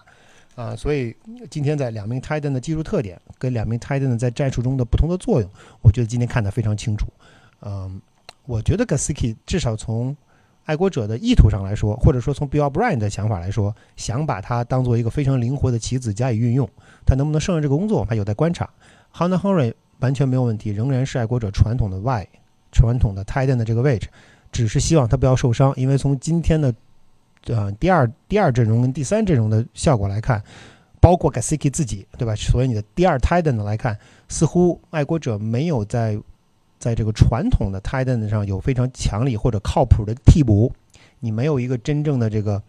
[0.54, 0.74] 啊。
[0.76, 1.14] 所以
[1.50, 5.50] 今天在两名 Titan 的技术特点跟两名 Titan 在战术中的不同的作用，
[5.82, 7.06] 我觉得今天看得非常清楚。
[7.62, 8.00] 嗯，
[8.46, 10.16] 我觉得 Gasick 至少从
[10.64, 16.68] 爱国者的意图上来说，或者说从 Bill O'Brien 的想法来说，想把它当做一个非常灵活的棋子加以运用，
[17.04, 18.68] 他能不能胜任这个工作我，还有待观察。
[19.12, 22.28] Hunter Henry 完全没有问题，仍然是爱国者传统的 Y，
[22.70, 24.08] 传统的 Titan 的这个位置，
[24.52, 25.74] 只是希望他不要受伤。
[25.76, 26.72] 因为从今天的
[27.46, 30.42] 呃第二第二阵容跟第三阵容的效果来看，
[31.00, 32.34] 包括 Gasick 自己，对吧？
[32.34, 33.98] 所以你的第二 Tight End 来看，
[34.28, 36.18] 似乎爱国者没有在。
[36.80, 40.72] 在这个传统的 tight end 上有非常强力或者靠谱的替补，
[41.18, 42.62] 你没有一个真正的这个。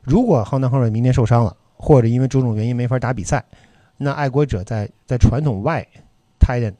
[0.00, 3.44] 如果 Hunter 明天受伤了，或者因为种种原因没法打比赛，
[3.98, 5.86] 那爱国者在在传统外
[6.40, 6.72] tight end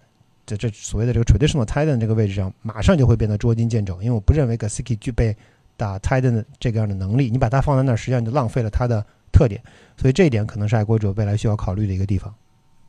[0.47, 4.01] 这这所谓的这个 traditional tight end 这个位置上，马上就会变得捉襟见肘。
[4.01, 5.37] 因为我不认为 Gasick 具备
[5.81, 9.59] 打 tight end 这个样的能力，你把它放在那儿，实际上就浪费了它的特点。
[9.97, 12.35] 所以这一点可能是爱国者未来需要考虑的一个地方。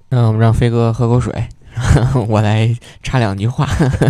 [0.09, 1.47] 那我们让飞哥喝口水。
[2.27, 3.65] 我来插两句话，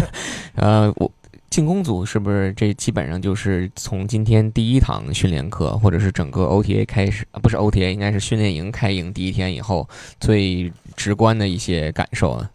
[0.58, 1.12] 呃，我
[1.52, 9.88] 进攻组是不是这基本上就是从今天第一堂训练课，或者是整个 OTA 开始啊，不是 OTA，应该是训练营开营第一天以后
[10.20, 12.50] 最直观的一些感受啊？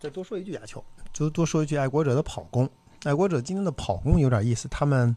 [0.00, 2.66] 再多说一句，亚球，就多说一句，爱国者的跑攻，
[3.04, 4.68] 爱国者今天的跑攻有点意思。
[4.68, 5.16] 他们，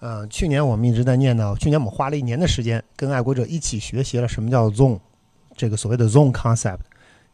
[0.00, 4.98] 呃，去年我们一直在念叨，去年我们花了一年的时间跟爱国者一起学习了什么叫 zone，
[5.54, 6.78] 这个所谓的 zone concept。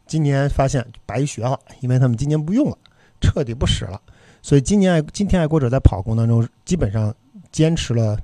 [0.05, 2.77] 今年发现白学了，因为他们今年不用了，
[3.21, 3.99] 彻底不使了。
[4.41, 7.15] 所以今年爱今天爱国者在跑攻当中，基本上
[7.51, 8.19] 坚持了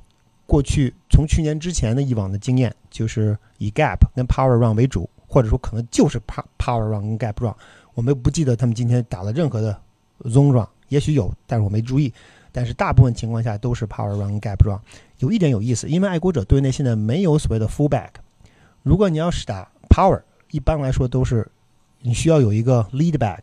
[0.46, 6.22] 过去从去年之前的以往的经验，就是以 gap 跟 power run 为主，或者说可能就是
[6.60, 7.56] power run 跟 gap run。
[7.94, 9.76] 我们不记得他们今天打了任何的
[10.26, 12.14] zone run，也许有，但是我没注意。
[12.52, 14.78] 但是大部分情况下都是 power run gap run。
[15.20, 18.10] 有一点有意思，因为爱国者队内现在没有所谓的 fullback。
[18.84, 21.50] 如果你要是打 power，一般来说都是
[22.02, 23.40] 你需要有一个 lead back。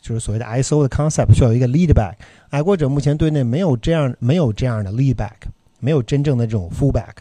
[0.00, 2.14] 就是所谓的 ISO 的 concept 需要有一个 lead back，
[2.50, 5.32] 爱国者目前队内没有这样没有这样的 lead back，
[5.80, 7.14] 没有真正的这种 full back，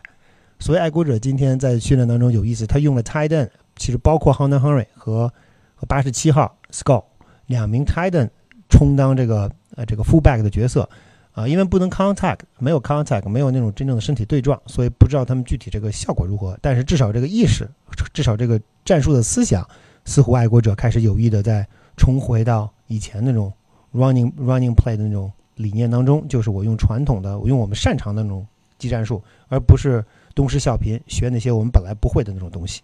[0.60, 5.32] 所以爱国者今天在训练当中有意思，他用了 tight end，其实包括 Hunter Henry 和
[5.76, 7.06] 和八十七号 Skull
[7.46, 8.30] 两名 tight end
[8.70, 10.88] 充当这个呃这个 full back 的角色
[11.32, 17.70] 啊，因为不能 contact，没有 contact，没有那种真正的身体对撞，所以不知道他们具体这个效果如何，但是至少这个意识，
[18.14, 19.68] 至少这个战术的思想，
[20.06, 21.68] 似乎爱国者开始有意的在。
[21.96, 23.54] 重回到以前那种
[23.94, 28.44] running running play 的那种理念当中，就是我用传统的，我用我们擅长的那种
[28.80, 32.82] 技战术，而不是东施效颦，学那些我们本来不会的那种东西。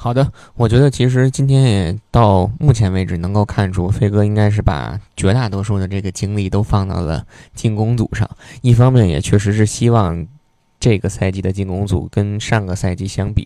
[0.00, 8.30] 好的，我觉得其实今天也到目前为止能够看出，飞哥应该是把绝大多数的这个精力都放到了进攻组上，
[8.62, 10.26] 一方面也确实是希望。
[10.80, 13.44] 这个赛季的进攻组跟上个赛季相比，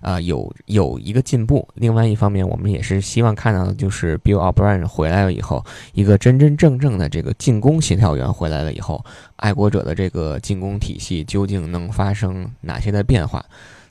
[0.00, 1.68] 啊，有有一个进步。
[1.74, 9.04] 另外一方面，我们也是希望看到的就是 Bill O'Brien 回来了以后，一个真真正正的这个进攻协调员回来了以后，
[9.36, 13.44] 爱国者的这个进攻体系究竟能发生哪些的变化？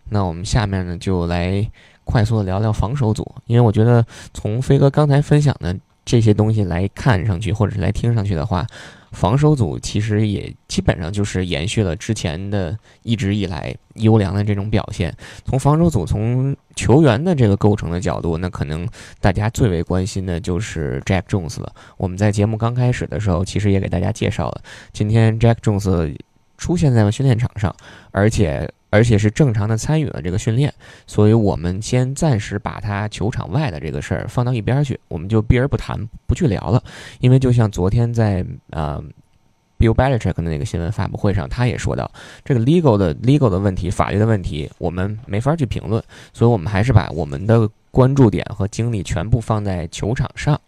[0.09, 1.69] 那我们下面呢，就来
[2.09, 8.65] 快速的聊聊防守组，因为我觉得从飞哥刚才分享的这些东西来看上去，或者是来听上去的话。
[9.11, 15.15] 防守组其实也基本上就是延续了之前的一直以来优良的这种表现。
[15.45, 18.87] 从防守组从球员的这个构成的角度，那可能
[19.19, 21.73] 大家最为关心的就是 Jack Jones 了。
[21.97, 24.61] 我们在节目刚开始的时候，其实也给大家介绍了，
[24.93, 26.15] 今天 Jack Jones
[26.59, 27.75] 出现在了训练场上，
[28.11, 28.71] 而且。
[28.91, 30.73] 而且是正常的参与了这个训练，
[31.05, 36.83] 所以我们先暂时把他球场外的这个事儿放到一边去，我们就避而不谈，不去聊了。
[37.19, 38.99] 因为就像昨天在呃
[39.77, 42.11] Bill Belichick 的那个新闻发布会上，他也说到
[42.43, 50.59] 这个 legal 的 legal 的问题、法律的问题，我们没法去评论，所以我们还是把我们的关注点和精力全部放在球场上。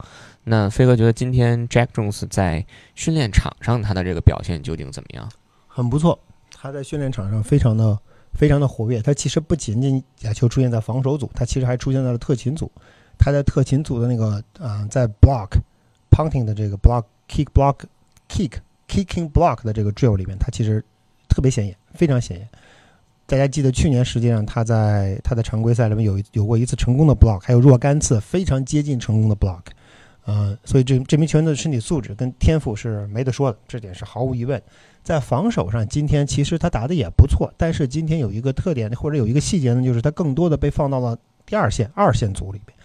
[0.43, 5.27] 那飞哥觉得今天 Jack Jones 在训练场上他的这个表现究竟怎么样？
[5.67, 6.19] 很不错，
[6.55, 7.97] 他在训练场上非常的。
[8.33, 12.71] 非常的活跃，他其实不仅仅假球出现在防守组，他其实还出现在了特勤组。
[13.17, 15.49] 他在特勤组的那个啊，在 block
[16.09, 17.75] punting 的这个 block kick block
[18.27, 18.53] kick
[18.87, 20.83] kicking block 的这个 drill 里面，他其实
[21.29, 22.49] 特别显眼，非常显眼。
[23.27, 29.61] 大家记得去年实际上他在他的常规赛里面有有过一次成功的 block，还有若干次非常接近成功的 block。
[30.25, 34.61] 嗯，所以这这名球员的身体素质跟天赋是没得说的，这点是毫无疑问。
[35.03, 42.77] 在防守上，今天其实他打的也不错，但是今天有一个特点或者有一个细节呢，就是他更多的被放到了第二线、二线组里边。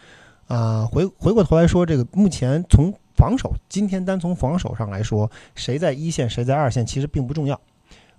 [0.47, 7.61] 啊，回回过头来说，这个目前从防守，今天单从防守上来说，谁在一线，谁在二线，其实并不重要。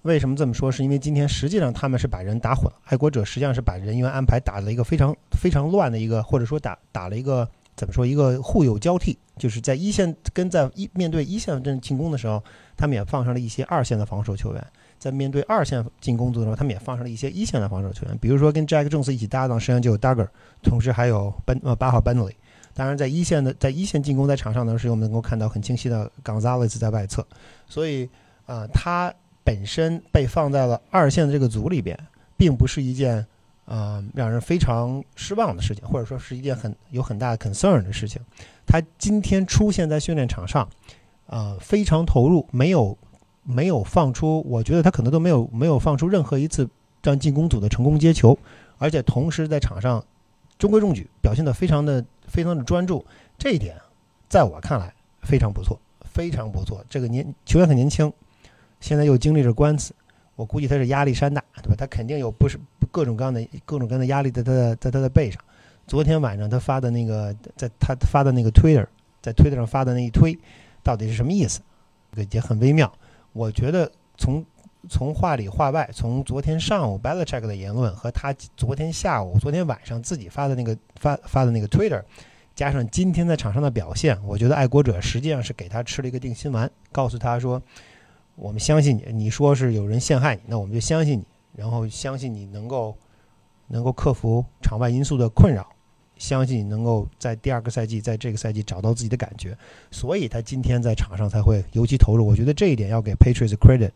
[0.03, 0.71] 为什么这么说？
[0.71, 7.47] 是因为今天实际上他们是把人打混了，爱国者实际上是把人员安排打了一个非常非常乱的一个，或者说打打了一个。
[7.77, 8.03] 怎么说？
[8.03, 12.43] 一个互有交替，就是在一线跟在一面对一线阵进攻的时候，
[12.75, 14.61] 他们也放上了一些二线的防守球员；
[14.97, 18.17] 在面对二线进攻的时候，他们也放上了一些一线的防守球员。
[18.17, 20.27] 比如说跟 Jack Jones 一起搭档，实际上就有 Duggar，
[20.63, 22.33] 同时还有 Ben 呃八号 Benley。
[22.73, 27.23] 当然，在一线的在一线进攻在场上的时候，我们能够看到很清晰的 Gonzalez 在外侧。
[27.67, 28.09] 所以
[28.47, 29.13] 啊，他
[29.43, 31.95] 本身被放在了二线的这个组里边，
[32.35, 33.23] 并不是一件。
[33.67, 38.21] 呃，让人非常失望的事情，或者说是一件很有很大的 concern 的事情。
[38.65, 40.67] 他今天出现在训练场上，
[41.25, 42.97] 呃，非常投入，没有
[43.43, 46.69] 没有放出，我觉得他可能都没有没有放出任何一次
[47.03, 48.37] 让进攻组的成功接球，
[48.77, 50.01] 而且同时在场上
[50.57, 53.05] 中规中矩，表现的非常的非常的专注。
[53.37, 53.75] 这一点
[54.29, 56.81] 在我看来非常不错，非常不错。
[56.89, 58.11] 这个年球员很年轻，
[58.79, 59.93] 现在又经历着官司。
[60.37, 61.75] 我估计他是压力山大，对吧？
[61.77, 62.57] 他肯定有不是
[62.89, 65.43] 各种各样的各种各样的压力在他的在他的背上。
[65.85, 68.85] 昨天晚上他发的那个，在他发的那个 Twitter，
[69.21, 70.37] 在 Twitter 上发的那一推，
[70.83, 71.59] 到底是什么意思？
[72.15, 72.91] 这也很微妙。
[73.33, 74.45] 我觉得从
[74.89, 82.03] 从话里话外，从昨天上午 Belichick 的言论和他昨天下午、昨天晚上自己发的那个发发的那个 Twitter，
[82.55, 87.61] 加上今天在场上的表现，我觉得爱国者实际上是给他吃了一个定心丸，告诉他说
[88.37, 92.95] ：“我们相信你，你说是有人陷害你，那我们就相信你，然后相信你能够
[93.67, 95.67] 能够克服场外因素的困扰。”
[96.19, 99.55] 相信你能够在第二个赛季，在这个赛季找到自己的感觉，
[99.91, 102.25] 所以他今天在场上才会尤其投入。
[102.25, 103.91] 我觉得这一点要给 Patriots credit。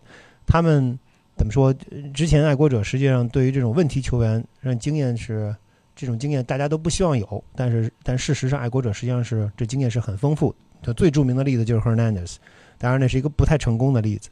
[0.45, 0.99] 他们
[1.36, 1.73] 怎么说？
[2.13, 5.56] 之前爱国者实际上对于这种问题球员，让经验是
[5.95, 7.43] 这种经验，大家都不希望有。
[7.56, 10.54] 但是，但事实上，爱国者实际上是这经验是很丰富。
[10.84, 12.36] 就最著名的例子就是 Hernandez，
[12.82, 14.30] 当然那是一个不太成功的例子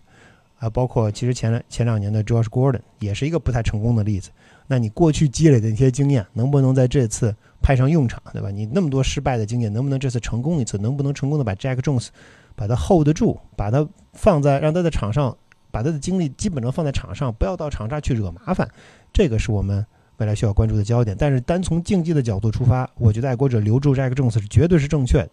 [0.58, 0.70] 啊。
[0.70, 4.32] 包括其实前前两年的 Josh Gordon 也是一个不太成功的例子。
[4.66, 7.36] 那你过去积累的那些经验，能不能在这次？
[7.62, 8.50] 派上用场，对吧？
[8.50, 10.78] 你那么多失败的经验，能不能这次成功一次？
[10.78, 12.08] 能不能成功的把 Jack Jones
[12.56, 15.36] 把他 hold 得住，把他放在让他在场上，
[15.70, 18.66] 把他的精力基本上放在场上，不要到场上去惹麻烦。
[19.12, 19.86] 这个是我们
[20.18, 21.18] 未来需要关注的焦点。
[21.20, 25.30] 但是单从竞技的角度出发，我觉得爱国者留住 Jack Jones 是绝对是正确的。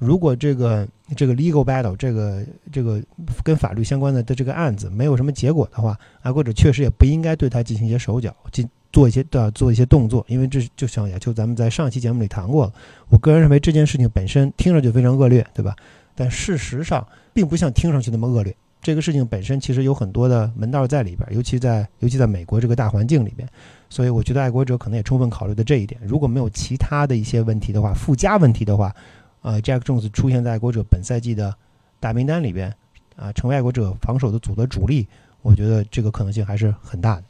[0.00, 3.00] 如果这个这个 legal battle 这个这个
[3.44, 8.68] 跟法律相关的的这个案子没有什么结果的话，爱国者确实也不应该对他进行一些手脚进。
[8.92, 12.72] 做一些的做一些动作，因为这就像亚秋咱们在上期节目里谈过了。
[13.08, 15.76] 我个人认为这件事情本身听着就非常恶劣，对吧？
[16.16, 18.52] 但事实上并不像听上去那么恶劣。
[18.82, 23.48] 这个事情本身其实有很多的门道在里边，尤其在尤其在美国这个大环境里边。
[23.88, 26.00] 所以我觉得爱国者可能也充分考虑的这一点。
[26.04, 28.92] 如果没有其他的一些问题的话，附加问题的话，
[29.42, 31.54] 呃，Jack Jones 出现在爱国者本赛季的
[31.98, 32.74] 大名单里边，
[33.16, 35.06] 啊，成为爱国者防守的组的主力，
[35.42, 37.24] 我觉得这个可能性还是很大的。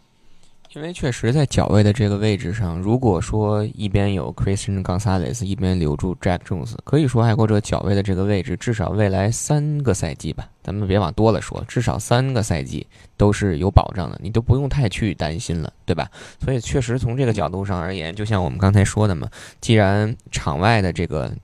[0.72, 16.08] 因为确实，在脚位的这个位置上，如果说一边有 Christian Gonzalez，一边留住 Jack Jones，可以说爱国者脚位的这个位置，至少未来三个赛季吧，咱们别往多了说，至少三个赛季都是有保障的，你都不用太去担心了，对吧？
[16.44, 19.28] 所以确实从这个角度上而言，就像我们刚才说的嘛，
[19.60, 21.34] 既然场外的这个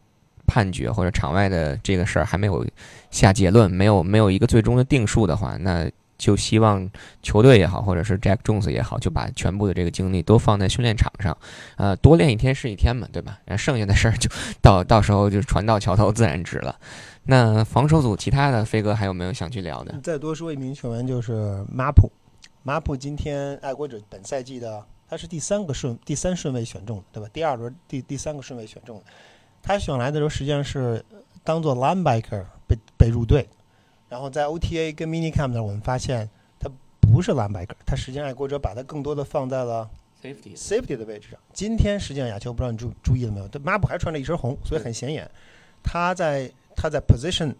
[0.46, 2.66] 判决或者场外的这个事儿还没有
[3.10, 5.90] 下结论，没有没有一个最终的定数的话，那。
[6.18, 6.90] 就希望
[7.22, 11.36] 球队也好，或者是 Jack Jones 也好，就把全部的这个精力都放在训练场上，
[11.76, 13.38] 呃，多练一天是一天嘛，对吧？
[13.44, 14.26] 然后剩下的事儿就
[14.62, 16.74] 到到时候就船到桥头自然直了。
[17.24, 19.94] 那防守组其他的飞哥还有没有想去聊的？
[20.02, 22.10] 再多说一名球员就是马普，
[22.62, 27.28] 马普今天爱国者本赛季的他是第三个顺第三顺位选中的，对吧？
[27.30, 29.04] 第二轮第第三个顺位选中的，
[29.66, 31.04] 他选来的时候实际上是
[31.42, 33.48] 当做 linebacker 被被入队。
[34.08, 39.90] 然后在 OTA 跟 Mini Camp 那，我们发现他不是 Lambiker，他实际上爱国者把他更多的放在了
[40.22, 41.40] safety safety 的位置上。
[41.52, 45.28] 今天实际上亚秋不知道你注注意了没有，他抹布还穿着一身红，所以很显眼。
[45.82, 47.52] 他在他在 position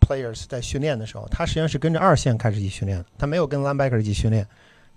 [0.00, 4.46] players 在训练的时候，他实际上是跟着二线开始一起训练，他没有跟 linebacker 一起训练。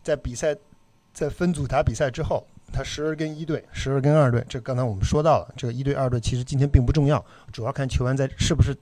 [0.03, 0.55] 在比赛
[1.12, 4.43] 在分组打比赛之后，他时而跟一队，时而跟二队。
[4.47, 8.75] 这刚才我们说到了，这个一队二队其实今天并不重要，主要看球员在是不是。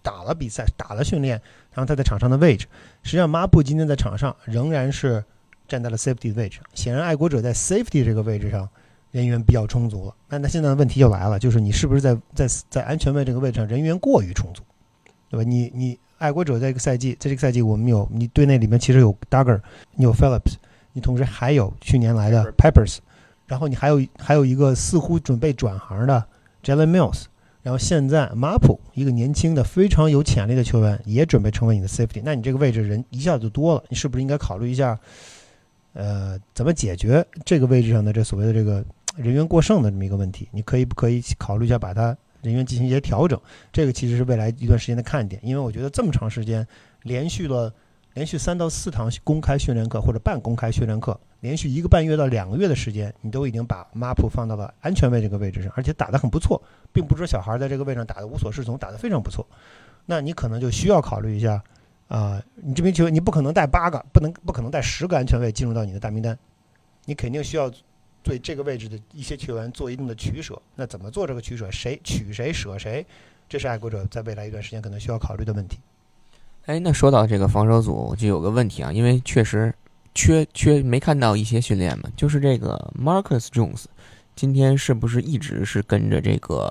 [0.00, 1.32] 打了比赛，打了训练，
[1.72, 2.66] 然后他在场上的位置，
[3.02, 5.22] 实际上马布今天在场上仍然是
[5.66, 6.60] 站在了 safety 的位置。
[6.72, 8.66] 显然，爱国者在 safety 这个位置上
[9.10, 10.14] 人员比较充足了。
[10.28, 14.62] 那那现在的问题就来了，就是你是不是在在在安全位这个位置上人员过于充足，
[15.28, 15.42] 对吧？
[15.42, 19.60] 你你爱国者在这个赛季，在这个赛季我们有你队内里面其实有 Dagger，
[19.94, 20.54] 你有 Phillips，
[20.92, 22.98] 你同时还有去年来的 Peppers，
[23.48, 26.24] 然后你还有还有一个似乎准备转行的
[26.62, 27.24] Jalen Mills。
[27.60, 34.98] 然后现在马普一个年轻的非常有潜力的球员也准备成为你的 safety，那你这个位置人一下子就多了，你是不是应该考虑一下，
[35.92, 38.82] 呃，怎么解决这个位置上的这所谓的这个
[39.16, 40.48] 人员过剩的这么一个问题？
[40.52, 43.38] 你可以不可以考虑一下把它人员进行一些调整？
[43.70, 46.66] 这个其实是未来一段时间的看点，因为我觉得这么长时间
[47.02, 47.70] 连续了
[48.18, 51.16] 连续三到四堂公开训练课或者半公开训练课。
[51.38, 56.60] 连续一个半月到两个月的时间，你都已经把马普放到了安全位这个位置上，而且打得很不错，
[56.92, 59.46] 并不是小孩在这个位置上打得无所适从，打得非常不错。
[60.06, 61.62] 那你可能就需要考虑一下，
[62.08, 66.36] 啊，你这名球员你不可能带八个，不能不可能带十个安全位进入到你的大名单，
[67.04, 67.70] 你肯定需要
[68.24, 70.60] 对这个位置的一些球员做一定的取舍。
[70.74, 71.70] 那怎么做这个取舍？
[71.70, 73.06] 谁取谁舍谁？
[73.48, 75.78] 这是爱国者在未来一段时间可能需要考虑的问题。
[76.68, 79.74] 哎，那说到这个防守组，就有个问题啊，因为确实。
[80.14, 82.10] 缺缺没看到一些训练嘛？
[82.16, 83.84] 就是这个 Marcus Jones，
[84.34, 86.68] 今天是不是一直是跟着这个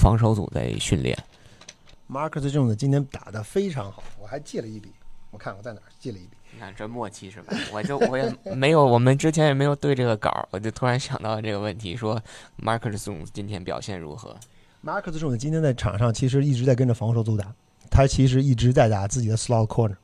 [0.00, 1.14] 防守组在训练
[2.10, 4.88] ？Marcus Jones 今天打的非常好，我还记了一笔，
[5.30, 6.38] 我看我在哪儿记了一笔。
[6.54, 7.52] 你看这默契是吧？
[7.70, 12.18] 我就我也没有，我们之前也没有对这个稿，我就突然想到这个问题，说
[12.62, 14.34] Marcus Jones 今天表现如何
[14.82, 17.52] ？Marcus Jones 今天在场上其实一直在跟着防守组打。
[17.90, 19.96] 他其实一直在打自己的 slot corner，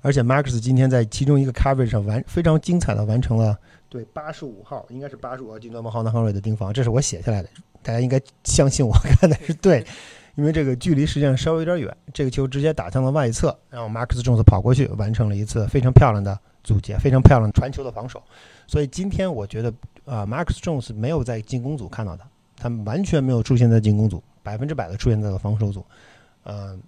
[0.00, 3.58] 而且 marx 今天在其中一个 coverage 上完非常精彩的完成了
[3.88, 7.48] 对八十五号，应该是八十五号金端方 Hunter Henry 的盯防，这是我写下来的，
[7.82, 9.84] 大家应该相信我看的是对，
[10.34, 18.22] 因为这个距离实际上稍微有点远，这个球直接打向了外侧，然后 Marcus Jones 跑过去完成了一次非常漂亮的阻截，非常漂亮的传球的防守，
[18.66, 19.72] 所以今天我觉得
[20.04, 25.84] 啊、m a r c u s Jones 没有在进攻组看到他，他完全没有出现在进攻组，百分之百的出现在了防守组，
[26.44, 26.78] 呃，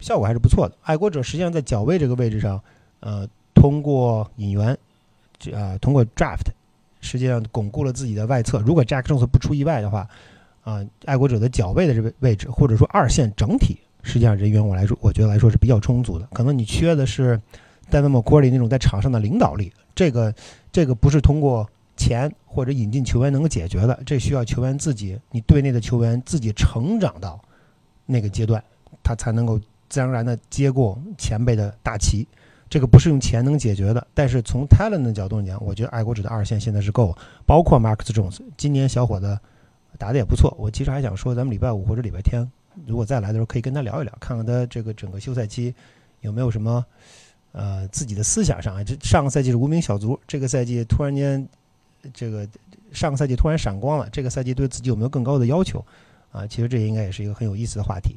[0.00, 0.74] 效果还是不错的。
[0.82, 2.60] 爱国者实际上在脚位这个位置上，
[3.00, 4.76] 呃，通过引援，
[5.38, 6.50] 这啊、通过 draft，
[7.00, 8.60] 实际上巩固了自己的外侧。
[8.60, 10.08] 如果 Jack Jones 不出意外的话，
[10.62, 16.28] 啊、爱国者的脚位的这个位置，或者说二线整体，实际上人员我来说，我觉得来说是比较充足的。
[16.32, 17.40] 可能你缺的是
[17.90, 20.34] Devin McCourty 那种在场上的领导力，这个
[20.70, 27.40] 这个不是通过钱或者引进球员能够解决的，这需要球员自己，你队内的球员自己成长到
[28.06, 28.62] 那个阶段，
[29.02, 29.58] 他才能够
[29.88, 32.26] 自然而然的接过前辈的大旗。
[32.70, 39.38] 这个不是用钱能解决的，但是从 talent 的角度讲，我觉得爱国者的二线现在是够了，包括 Marcus Jones，今年小伙子
[39.96, 40.54] 打的也不错。
[40.58, 42.46] 我其实还想说，咱们礼拜五或者礼拜天
[42.86, 45.74] 如果再来的时候，可以跟他聊一聊，看看他这个整个休赛期
[46.20, 46.84] 有没有什么
[47.52, 48.84] 呃自己的思想上。
[48.84, 51.48] 这上个赛季是无名小卒，这个赛季突然间
[52.12, 52.46] 这个
[52.92, 55.82] 上个赛季突然闪光了，这个赛季对自己有没有更高的要求
[56.30, 56.46] 啊？
[56.46, 58.14] 其实这应该也是一个很有意思的话题。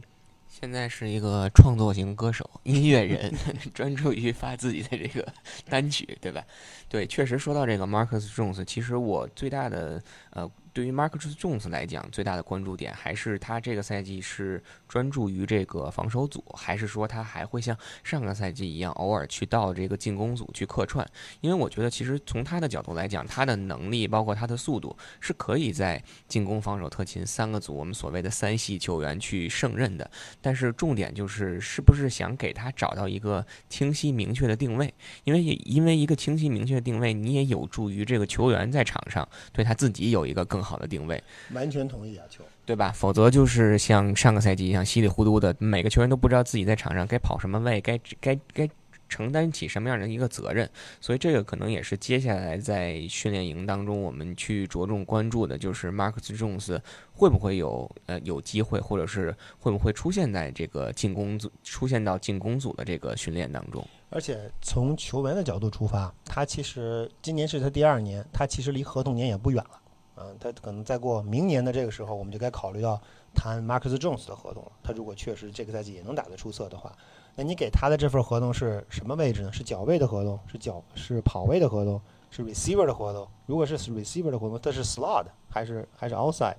[0.62, 3.34] 现在是一个创作型歌手、音乐人，
[3.74, 5.28] 专注于发自己的这个
[5.68, 6.44] 单曲，对吧？
[6.88, 10.00] 对，确实说到这个 Marcus Jones，其实我最大的
[10.30, 17.74] 呃，对于 Marcus Jones 来讲，最大的关注点还是他这个赛季是专注于这个防守组，还是说他还会像
[18.04, 21.10] 上个赛季一样，偶尔去到这个进攻组去客串？
[21.40, 30.12] 因为我觉得，其实从他的角度来讲，他的能力包括他的速度，是可以在进攻、防守、特勤三个组，我们所谓的三系球员去胜任的。
[30.42, 34.94] 但是重点就是，是不是想给他找到一个清晰明确的定位？
[35.24, 41.24] 因为因为一个清晰明确的定位，你也有助于这个球员在场上对他自己有一个更好的定位，
[41.54, 42.44] 完全同意啊，球。
[42.66, 42.92] 对吧？
[42.94, 48.70] 否则就是像上个赛季一样稀里糊涂的，每个球员都不知道自己在场上该跑什么位，该该该
[49.10, 50.70] 承担起什么样的一个责任。
[51.02, 56.80] 所以这个可能也是接下来在训练营当中我们去着重关注的，就是 Marcus Jones
[57.12, 63.86] 会不会有呃有机会，或者是会不会出现在这个进攻组出现到进攻组的这个训练当中。
[64.12, 69.81] 而且从球员的角度出发，他其实今年是他第二年，他其实离合同年也不远了。
[70.22, 73.02] 嗯，他可能再过明年的这个时候，我们就该考虑到
[73.34, 74.72] 谈 Marcus Jones 的合同了。
[74.84, 76.96] 他如果确实这个赛季也能打得出色的话，
[77.36, 79.52] 那你给他的这份合同是什么位置呢？
[79.52, 80.40] 是脚位的合同？
[80.48, 82.00] 是脚是跑位的合同？
[82.30, 83.28] 是 receiver 的合同？
[83.46, 86.56] 如果是 receiver 的合同，这是 slot 还是还是 outside？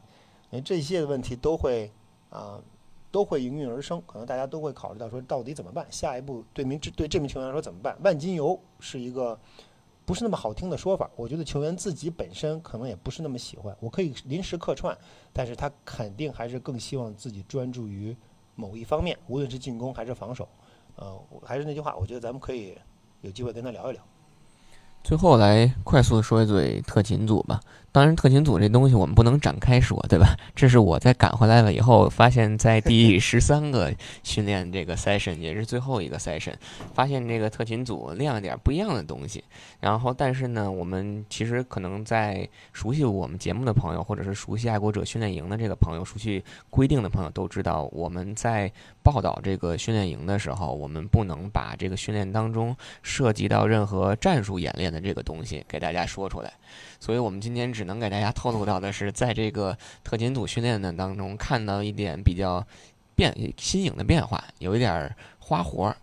[0.51, 1.91] 因为这些的问题都会
[2.31, 2.59] 啊、
[3.11, 5.87] 都会应运而生，可能大家都会考虑到说到底怎么办？
[5.91, 7.97] 下一步对名对这名球员来说怎么办？
[8.03, 9.39] 万金油是一个
[10.13, 13.75] 不是那么好听的说法，我觉得球员自己本身可能也不是那么喜欢。
[13.81, 14.95] 我可以临时客串，
[15.33, 18.15] 但是他肯定还是更希望自己专注于
[18.55, 20.47] 某一方面，无论是进攻还是防守。
[20.97, 22.77] 呃，我还是那句话，我觉得咱们可以
[23.23, 24.03] 有机会跟他聊一聊。
[25.03, 27.61] 最后来快速的说一嘴特勤组吧。
[27.91, 30.35] 当然，特勤组这东西我们不能展开说，对吧？
[30.57, 33.93] 这是我在赶回来了以后，发现在第十三个
[34.23, 36.55] 训练这个 session，也是最后一个 session，
[36.95, 39.45] 发现这个特勤组亮了点不一样的东西。
[39.79, 48.73] 然后，但是呢，我们其实可能在熟悉我们节目的朋友，或者是熟悉爱国者训练营的这个朋友，熟悉规定的朋友都知道，我们在
[49.03, 56.53] 报道这个训练营的时候，我们不能把这个训练当中涉及到任何战术演练的这个东西给大家说出来。
[57.01, 62.65] 所以我们今天只能给大家透露到的是，在这个特勤组训练的当中，看到一点比较
[63.17, 65.97] 变新颖的变化，有一点儿花活儿，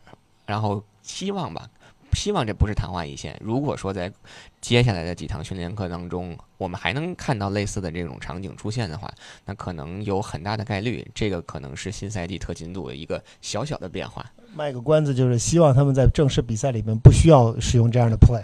[0.46, 1.70] 然后希望吧，
[2.14, 3.40] 希望这不是昙花一现。
[3.42, 4.12] 如果说在
[4.60, 9.10] 接下来的几堂训练课当中，我们还能看到类似的这种场景出现的话，
[9.46, 14.26] 那可能有很大的概率，这个可能是新赛季特勤组的一个小小的变化。
[14.54, 18.44] 卖个关子，就是希望他们在正式比赛里面不需要使用这样的 play。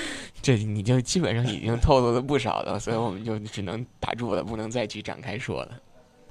[0.42, 5.70] 这你就基本上已经透露了不少了，所以我们就只能打住了，不能再去展开说了。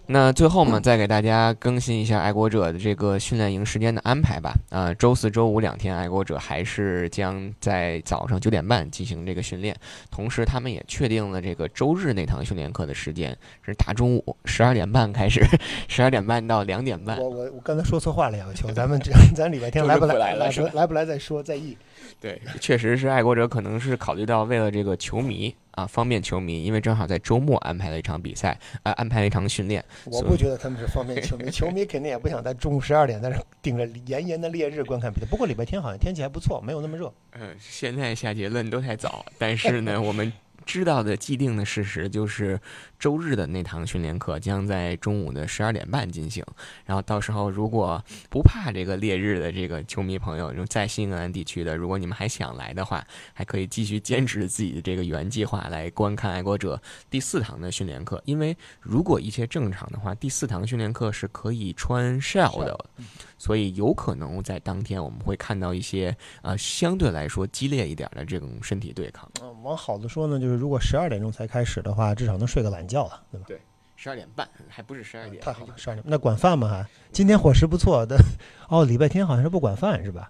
[0.08, 4.54] 那最后嘛，再给大家更新一下爱国者的这个训练营时间的安排吧。
[4.70, 9.74] 啊、周四周五两天，爱国者还是将在早上九点半进行这个训练，
[10.10, 15.46] 同时他们也确定了这个周日那堂训练课的时间是大中午十二点半开始，
[15.88, 17.18] 十二点半到两点半。
[17.18, 21.78] 我我我刚才说错话了，两个球，咱们这 咱礼拜天来不来不来来不来再说再议。
[22.20, 29.84] 对，确实是爱国者可能是考虑到为了这个球迷啊，方便球迷，因为正好在周末安排了一场比赛，啊，安排了一场训练。
[30.06, 35.26] 我不觉得他们是方便球迷，球迷肯定也不想在中午十二点在这顶着炎炎的烈日观看比赛。
[35.30, 37.12] 不过礼拜天好像天气还不错，没有那么热。
[37.34, 40.32] 嗯，现在下结论都太早，但是呢， 我们。
[40.64, 42.58] 知道的既定的事实就是，
[43.02, 46.46] 周日的那堂训练课将在中午的十二点半进行。
[46.86, 56.80] 然后到时候如果不怕这个烈日的这个球迷朋友，就在新英格兰地区的，如果你们还想来的话，还可以继续坚持自己的这个原计划来观看爱国者
[57.10, 58.22] 第四堂的训练课。
[58.26, 62.86] 因为如果一切正常的话，第四堂训练课是可以穿 shell 的，
[63.40, 69.28] 所以有可能在当天我们会看到一些呃相对来说激烈一点的这种身体对抗。
[69.42, 70.52] 嗯，往好的说呢，就是。
[70.52, 73.46] 如果十二点钟才开始的话，至少能睡个懒觉了，对吧？
[73.48, 73.62] 对，
[73.96, 76.68] 十二点半还不是十二点，太好了，十二点那管饭吗？
[76.68, 78.18] 还今天伙食不错的
[78.70, 80.30] 哦，礼拜天好像是不管饭是吧？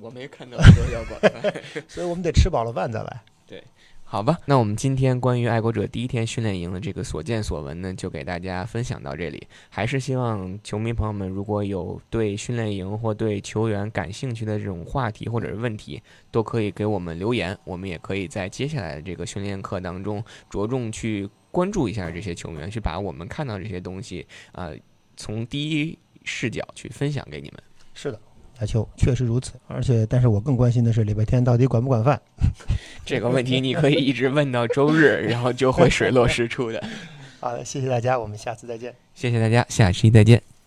[0.00, 3.22] 我没看到说要管饭， 所以我们得吃饱了饭再来。
[3.46, 3.62] 对。
[4.10, 9.46] 好吧，那我们今天关于爱国者第一天训练营的这个所见所闻呢，就给大家分享到这里。
[9.68, 17.54] 还是希望球迷朋友们，如果有对训练营或对球员感兴趣的这种话题或者是问题，都可以给我们留言。
[17.64, 24.70] 我们也可以在接下来的这个训练课当中，着重去关注一下这些球员，去把我们看到这些东西啊，
[25.16, 27.62] 从第一视角去分享给你们。
[27.94, 28.20] 是的。
[28.58, 32.20] 打球确实如此，而且，但是我更关心的是礼拜天到底管不管饭。
[33.06, 36.82] 这个问题你可以一直问到周日，然后就会水落石出的。
[37.38, 38.92] 好的，谢谢大家，我们下次再见。
[39.14, 40.57] 谢谢大家，下期再见。